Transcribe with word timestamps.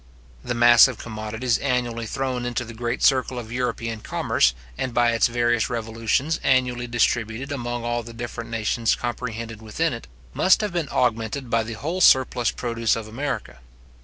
The 0.43 0.55
mass 0.55 0.87
of 0.87 0.97
commodities 0.97 1.59
annually 1.59 2.07
thrown 2.07 2.43
into 2.43 2.65
the 2.65 2.73
great 2.73 3.03
circle 3.03 3.37
of 3.37 3.51
European 3.51 3.99
commerce, 3.99 4.55
and 4.75 4.95
by 4.95 5.11
its 5.11 5.27
various 5.27 5.69
revolutions 5.69 6.39
annually 6.43 6.87
distributed 6.87 7.51
among 7.51 7.83
all 7.85 8.01
the 8.01 8.11
different 8.11 8.49
nations 8.49 8.95
comprehended 8.95 9.61
within 9.61 9.93
it, 9.93 10.07
must 10.33 10.61
have 10.61 10.73
been 10.73 10.89
augmented 10.91 11.51
by 11.51 11.61
the 11.61 11.73
whole 11.73 12.01
surplus 12.01 12.49
produce 12.49 12.95
of 12.95 13.07
America. 13.07 13.59